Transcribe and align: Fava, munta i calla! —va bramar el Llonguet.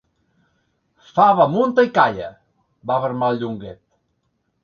Fava, 1.17 1.45
munta 1.57 1.85
i 1.89 1.91
calla! 1.99 2.31
—va 2.33 2.99
bramar 3.05 3.29
el 3.35 3.39
Llonguet. 3.43 3.81